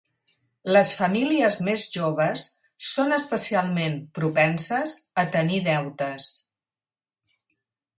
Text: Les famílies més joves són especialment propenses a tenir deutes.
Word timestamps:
Les 0.75 0.93
famílies 1.01 1.57
més 1.67 1.83
joves 1.97 2.47
són 2.93 3.19
especialment 3.19 4.01
propenses 4.19 4.99
a 5.27 5.31
tenir 5.41 5.65
deutes. 5.73 6.35